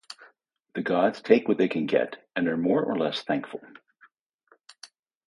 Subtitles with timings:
[0.73, 3.61] The gods take what they can get and are more or less thankful.